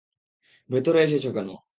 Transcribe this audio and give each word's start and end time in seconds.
ভেতরে 0.69 0.99
এসেছো 1.03 1.29
কেন? 1.33 1.49